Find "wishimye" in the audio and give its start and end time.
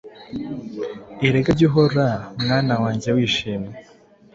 3.15-3.73